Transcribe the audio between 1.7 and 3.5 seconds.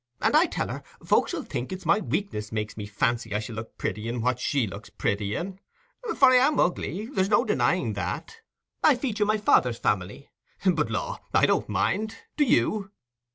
it's my weakness makes me fancy as I